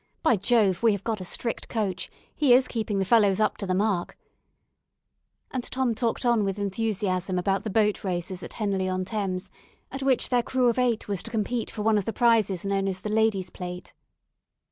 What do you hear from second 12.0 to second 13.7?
the prizes known as "The Ladies'